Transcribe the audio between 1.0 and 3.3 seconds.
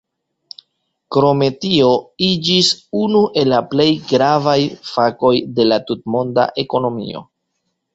Krome tio iĝis unu